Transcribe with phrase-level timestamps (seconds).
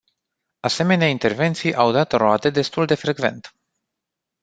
[0.59, 3.53] Asemenea intervenții au dat roade destul de frecvent.